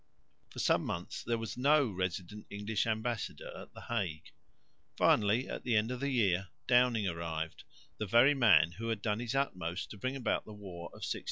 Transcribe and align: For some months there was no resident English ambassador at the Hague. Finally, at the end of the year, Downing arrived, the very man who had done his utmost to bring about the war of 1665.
For 0.49 0.57
some 0.57 0.83
months 0.83 1.21
there 1.23 1.37
was 1.37 1.55
no 1.57 1.85
resident 1.87 2.47
English 2.49 2.87
ambassador 2.87 3.55
at 3.55 3.75
the 3.75 3.81
Hague. 3.81 4.31
Finally, 4.97 5.47
at 5.47 5.63
the 5.63 5.75
end 5.75 5.91
of 5.91 5.99
the 5.99 6.09
year, 6.09 6.47
Downing 6.65 7.07
arrived, 7.07 7.65
the 7.99 8.07
very 8.07 8.33
man 8.33 8.71
who 8.79 8.89
had 8.89 9.03
done 9.03 9.19
his 9.19 9.35
utmost 9.35 9.91
to 9.91 9.97
bring 9.99 10.15
about 10.15 10.43
the 10.45 10.53
war 10.55 10.85
of 10.87 11.05
1665. 11.05 11.19